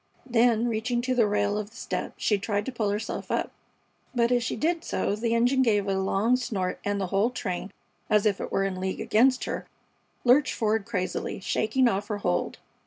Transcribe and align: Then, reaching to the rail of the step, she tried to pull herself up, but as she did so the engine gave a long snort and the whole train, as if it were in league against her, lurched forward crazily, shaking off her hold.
Then, 0.25 0.67
reaching 0.67 1.03
to 1.03 1.13
the 1.13 1.27
rail 1.27 1.59
of 1.59 1.69
the 1.69 1.75
step, 1.75 2.13
she 2.17 2.39
tried 2.39 2.65
to 2.65 2.71
pull 2.71 2.89
herself 2.89 3.29
up, 3.29 3.51
but 4.15 4.31
as 4.31 4.43
she 4.43 4.55
did 4.55 4.83
so 4.83 5.15
the 5.15 5.35
engine 5.35 5.61
gave 5.61 5.87
a 5.87 5.93
long 5.93 6.35
snort 6.37 6.79
and 6.83 6.99
the 6.99 7.05
whole 7.13 7.29
train, 7.29 7.71
as 8.09 8.25
if 8.25 8.41
it 8.41 8.51
were 8.51 8.63
in 8.63 8.79
league 8.81 8.99
against 8.99 9.43
her, 9.43 9.67
lurched 10.23 10.55
forward 10.55 10.87
crazily, 10.87 11.39
shaking 11.39 11.87
off 11.87 12.07
her 12.07 12.17
hold. 12.17 12.57